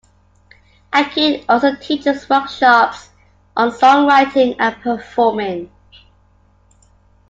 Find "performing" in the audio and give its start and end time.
4.81-5.69